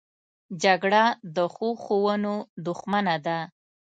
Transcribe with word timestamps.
جګړه 0.63 1.03
د 1.35 1.37
ښو 1.53 1.69
ښوونو 1.83 2.35
دښمنه 2.65 3.15
ده 3.25 3.37